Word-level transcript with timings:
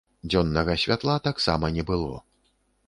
Дзённага 0.29 0.77
святла 0.83 1.19
таксама 1.29 1.65
не 1.77 1.83
было. 1.93 2.15